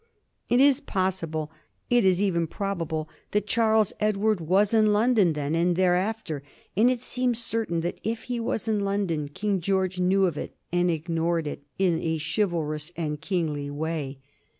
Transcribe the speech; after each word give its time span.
It 0.49 0.59
is 0.59 0.81
possible, 0.81 1.51
it 1.91 2.03
is 2.03 2.23
even 2.23 2.47
probable, 2.47 3.07
that 3.33 3.45
Charles 3.45 3.93
Edward 3.99 4.41
was 4.41 4.73
in 4.73 4.91
London 4.93 5.33
then 5.33 5.53
and 5.53 5.75
thereafter, 5.75 6.41
and 6.75 6.89
it 6.89 7.01
seems 7.01 7.37
certain 7.37 7.81
that 7.81 7.99
if 8.03 8.23
he 8.23 8.39
was 8.39 8.67
in 8.67 8.79
London 8.79 9.27
King 9.27 9.61
George 9.61 9.99
knew 9.99 10.25
of 10.25 10.39
it 10.39 10.55
and 10.73 10.89
ignored 10.89 11.45
it 11.45 11.61
in 11.77 11.99
a 12.01 12.17
chivalrous 12.17 12.91
and 12.97 13.21
kingly 13.21 13.69
way. 13.69 14.17